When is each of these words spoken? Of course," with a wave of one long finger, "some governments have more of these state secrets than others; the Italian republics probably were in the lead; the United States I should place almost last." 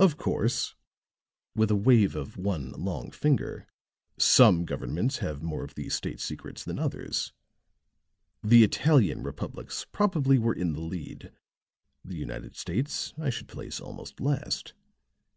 Of 0.00 0.16
course," 0.16 0.74
with 1.54 1.70
a 1.70 1.76
wave 1.76 2.16
of 2.16 2.36
one 2.36 2.72
long 2.72 3.12
finger, 3.12 3.68
"some 4.18 4.64
governments 4.64 5.18
have 5.18 5.44
more 5.44 5.62
of 5.62 5.76
these 5.76 5.94
state 5.94 6.18
secrets 6.18 6.64
than 6.64 6.76
others; 6.80 7.32
the 8.42 8.64
Italian 8.64 9.22
republics 9.22 9.86
probably 9.92 10.40
were 10.40 10.54
in 10.54 10.72
the 10.72 10.80
lead; 10.80 11.30
the 12.04 12.16
United 12.16 12.56
States 12.56 13.14
I 13.16 13.30
should 13.30 13.46
place 13.46 13.80
almost 13.80 14.18
last." 14.20 14.74